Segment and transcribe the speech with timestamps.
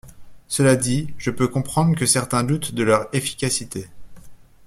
[0.47, 3.87] Cela dit, je peux comprendre que certains doutent de leur efficacité.